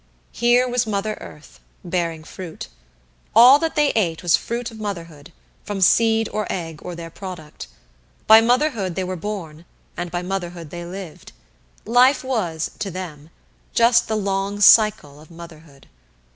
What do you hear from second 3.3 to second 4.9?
All that they ate was fruit of